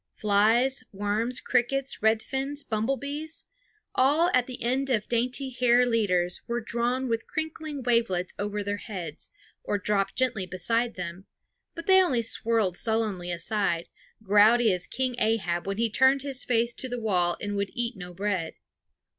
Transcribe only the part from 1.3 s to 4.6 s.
crickets, redfins, bumblebees, all at